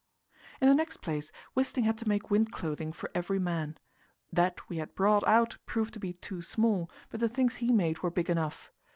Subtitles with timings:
[0.59, 3.77] In the next place, Wisting had to make wind clothing for every man.
[4.33, 7.99] That we had brought out proved to be too small, but the things he made
[7.99, 8.71] were big enough.